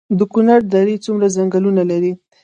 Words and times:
د 0.17 0.19
کونړ 0.33 0.59
درې 0.75 0.95
څومره 1.05 1.27
ځنګلونه 1.35 1.81
لري؟ 1.91 2.11